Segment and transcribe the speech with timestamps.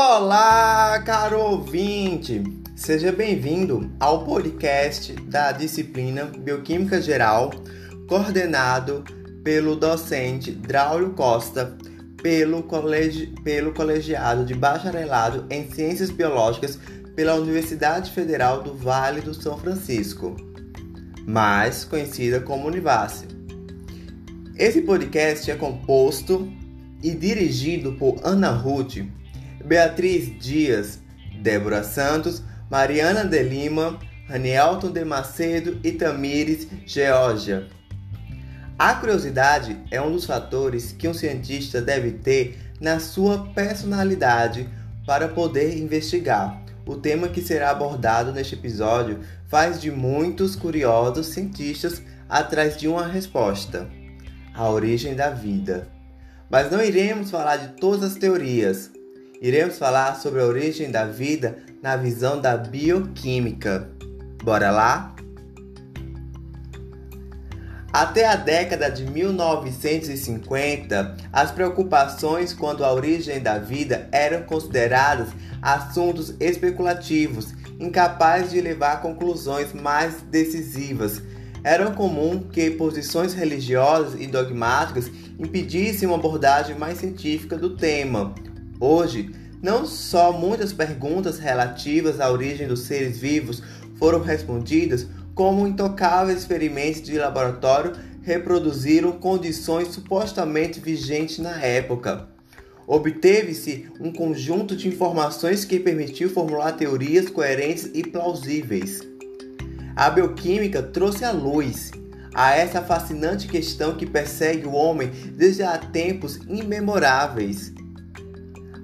[0.00, 2.44] Olá, caro ouvinte!
[2.76, 7.50] Seja bem-vindo ao podcast da disciplina Bioquímica Geral,
[8.08, 9.02] coordenado
[9.42, 11.76] pelo docente Draulio Costa,
[12.22, 16.78] pelo, colegi pelo colegiado de bacharelado em Ciências Biológicas
[17.16, 20.36] pela Universidade Federal do Vale do São Francisco,
[21.26, 23.26] mais conhecida como Univasse.
[24.56, 26.48] Esse podcast é composto
[27.02, 28.98] e dirigido por Ana Ruth,
[29.68, 30.98] Beatriz Dias,
[31.42, 37.68] Débora Santos, Mariana de Lima, Ranielton de Macedo e Tamires Georgia.
[38.78, 44.66] A curiosidade é um dos fatores que um cientista deve ter na sua personalidade
[45.06, 46.62] para poder investigar.
[46.86, 53.06] O tema que será abordado neste episódio faz de muitos curiosos cientistas atrás de uma
[53.06, 53.86] resposta
[54.54, 55.86] a origem da vida.
[56.50, 58.90] Mas não iremos falar de todas as teorias.
[59.40, 63.90] Iremos falar sobre a origem da vida na visão da bioquímica.
[64.42, 65.14] Bora lá?
[67.92, 75.30] Até a década de 1950, as preocupações quanto à origem da vida eram consideradas
[75.62, 81.22] assuntos especulativos, incapazes de levar a conclusões mais decisivas
[81.64, 88.34] era comum que posições religiosas e dogmáticas impedissem uma abordagem mais científica do tema.
[88.80, 89.30] Hoje,
[89.62, 93.62] não só muitas perguntas relativas à origem dos seres vivos
[93.96, 102.28] foram respondidas, como intocáveis experimentos de laboratório reproduziram condições supostamente vigentes na época.
[102.86, 109.00] Obteve-se um conjunto de informações que permitiu formular teorias coerentes e plausíveis.
[109.94, 111.90] A bioquímica trouxe à luz
[112.34, 117.72] a essa fascinante questão que persegue o homem desde há tempos imemoráveis.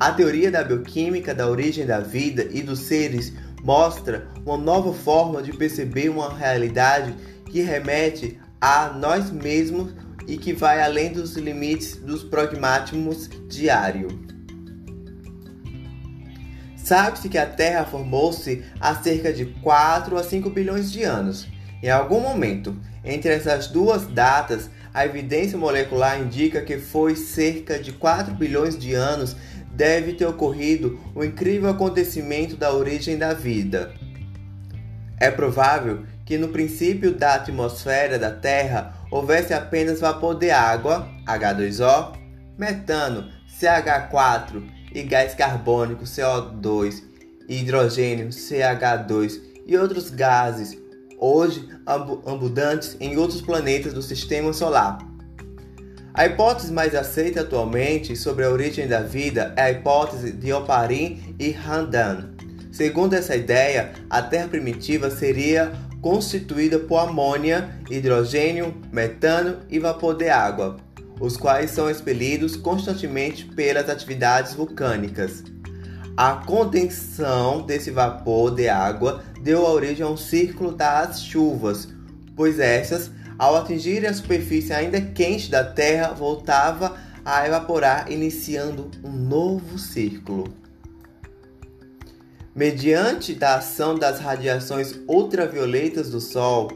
[0.00, 5.42] A teoria da bioquímica da origem da vida e dos seres mostra uma nova forma
[5.42, 9.92] de perceber uma realidade que remete a nós mesmos
[10.26, 14.14] e que vai além dos limites dos pragmatismos diários.
[16.78, 21.46] Sabe-se que a Terra formou-se há cerca de 4 a 5 bilhões de anos.
[21.82, 22.74] Em algum momento,
[23.04, 28.94] entre essas duas datas, a evidência molecular indica que foi cerca de 4 bilhões de
[28.94, 29.36] anos
[29.70, 33.92] deve ter ocorrido o incrível acontecimento da origem da vida.
[35.18, 42.16] É provável que no princípio da atmosfera da Terra houvesse apenas vapor de água, H2O,
[42.56, 44.62] metano, CH4
[44.94, 47.02] e gás carbônico CO2,
[47.48, 50.78] hidrogênio CH2 e outros gases,
[51.18, 55.09] hoje abundantes em outros planetas do sistema solar.
[56.12, 61.34] A hipótese mais aceita atualmente sobre a origem da vida é a hipótese de Oparin
[61.38, 62.30] e Randan.
[62.72, 70.28] Segundo essa ideia, a Terra primitiva seria constituída por amônia, hidrogênio, metano e vapor de
[70.28, 70.78] água
[71.20, 75.44] os quais são expelidos constantemente pelas atividades vulcânicas.
[76.16, 81.88] A condensação desse vapor de água deu origem a um círculo das chuvas,
[82.34, 83.10] pois essas,
[83.40, 90.52] ao atingirem a superfície ainda quente da Terra, voltava a evaporar, iniciando um novo círculo.
[92.54, 96.68] Mediante da ação das radiações ultravioletas do Sol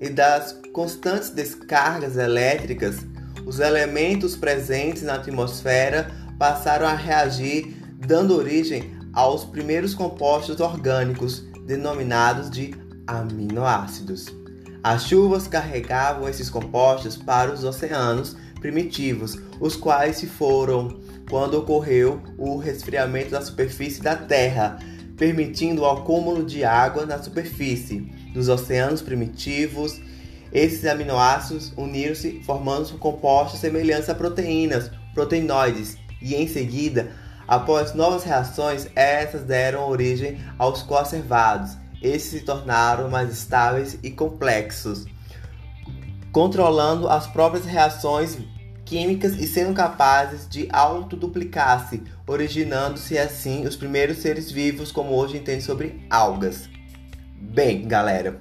[0.00, 2.96] e das constantes descargas elétricas,
[3.46, 12.50] os elementos presentes na atmosfera passaram a reagir, dando origem aos primeiros compostos orgânicos, denominados
[12.50, 12.74] de
[13.06, 14.26] aminoácidos.
[14.82, 22.22] As chuvas carregavam esses compostos para os oceanos primitivos, os quais se foram quando ocorreu
[22.36, 24.78] o resfriamento da superfície da Terra,
[25.16, 28.00] permitindo o acúmulo de água na superfície
[28.32, 30.00] dos oceanos primitivos
[30.52, 37.12] esses aminoácidos uniram-se formando compostos semelhantes a proteínas, proteinoides, e em seguida,
[37.46, 41.76] após novas reações, essas deram origem aos conservados.
[42.02, 45.04] Esses se tornaram mais estáveis e complexos,
[46.32, 48.38] controlando as próprias reações
[48.84, 55.62] químicas e sendo capazes de autoduplicar-se, originando-se assim os primeiros seres vivos como hoje entende
[55.62, 56.68] sobre algas.
[57.40, 58.40] Bem, galera,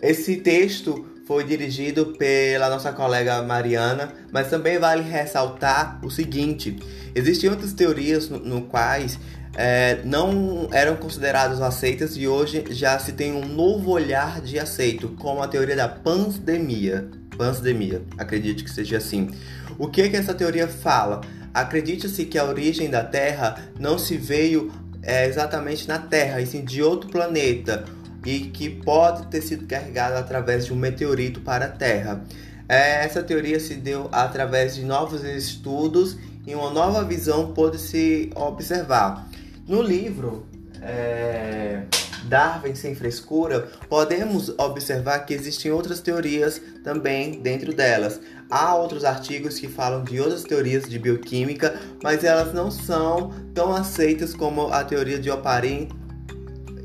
[0.00, 6.76] esse texto foi dirigido pela nossa colega Mariana, mas também vale ressaltar o seguinte:
[7.14, 9.18] existem outras teorias no, no quais
[9.54, 15.08] é, não eram consideradas aceitas e hoje já se tem um novo olhar de aceito,
[15.18, 17.08] como a teoria da pandemia.
[17.36, 19.30] Pandemia, acredite que seja assim.
[19.78, 21.22] O que que essa teoria fala?
[21.52, 24.70] Acredita-se que a origem da Terra não se veio
[25.02, 27.84] é, exatamente na Terra, e sim de outro planeta,
[28.24, 32.22] e que pode ter sido carregada através de um meteorito para a Terra.
[32.68, 36.16] É, essa teoria se deu através de novos estudos
[36.46, 39.28] e uma nova visão pôde se observar.
[39.70, 40.48] No livro
[40.82, 41.84] é,
[42.24, 48.20] Darwin sem frescura, podemos observar que existem outras teorias também dentro delas.
[48.50, 53.72] Há outros artigos que falam de outras teorias de bioquímica, mas elas não são tão
[53.72, 55.88] aceitas como a teoria de Oparin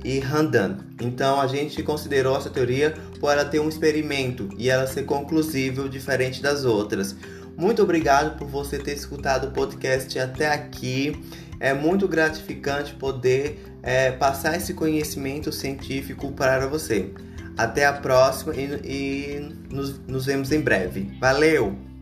[0.04, 0.78] e Randan.
[1.02, 5.90] Então a gente considerou essa teoria por ela ter um experimento e ela ser conclusível
[5.90, 7.16] diferente das outras.
[7.58, 11.20] Muito obrigado por você ter escutado o podcast até aqui.
[11.60, 17.12] É muito gratificante poder é, passar esse conhecimento científico para você.
[17.58, 21.10] Até a próxima e, e nos, nos vemos em breve.
[21.20, 21.95] Valeu!